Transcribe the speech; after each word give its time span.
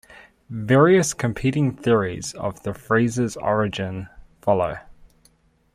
Various 0.49 1.13
competing 1.13 1.73
theories 1.75 2.33
of 2.33 2.63
the 2.63 2.73
phrase's 2.73 3.37
origin 3.37 4.09
follow. 4.41 4.79